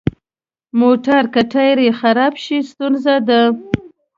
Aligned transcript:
موټر 0.79 1.23
که 1.33 1.41
ټایر 1.51 1.77
یې 1.85 1.91
خراب 1.99 2.33
شي، 2.43 2.57
ستونزه 2.71 3.15
ده. 3.27 3.41